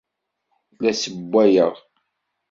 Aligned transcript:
La 0.83 0.91
ssewwayeɣ! 0.93 1.73